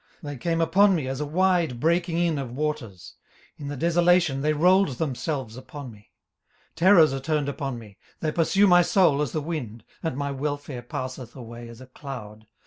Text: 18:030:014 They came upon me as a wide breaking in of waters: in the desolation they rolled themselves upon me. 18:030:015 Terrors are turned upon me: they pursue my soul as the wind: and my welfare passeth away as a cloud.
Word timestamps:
18:030:014 0.23 0.31
They 0.31 0.37
came 0.37 0.61
upon 0.61 0.95
me 0.95 1.07
as 1.07 1.19
a 1.21 1.27
wide 1.27 1.79
breaking 1.79 2.17
in 2.17 2.39
of 2.39 2.51
waters: 2.55 3.13
in 3.57 3.67
the 3.67 3.77
desolation 3.77 4.41
they 4.41 4.51
rolled 4.53 4.87
themselves 4.97 5.55
upon 5.55 5.91
me. 5.91 6.09
18:030:015 6.69 6.75
Terrors 6.77 7.13
are 7.13 7.19
turned 7.19 7.47
upon 7.47 7.77
me: 7.77 7.99
they 8.19 8.31
pursue 8.31 8.65
my 8.65 8.81
soul 8.81 9.21
as 9.21 9.31
the 9.31 9.41
wind: 9.41 9.83
and 10.01 10.17
my 10.17 10.31
welfare 10.31 10.81
passeth 10.81 11.35
away 11.35 11.69
as 11.69 11.81
a 11.81 11.85
cloud. 11.85 12.47